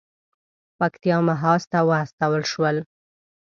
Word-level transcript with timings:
پکتیا 0.79 1.17
محاذ 1.27 1.61
ته 1.71 1.79
واستول 1.89 2.41
شول. 2.51 2.77